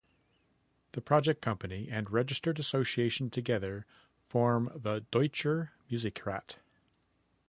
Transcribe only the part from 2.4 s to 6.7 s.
association together form the Deutscher Musikrat.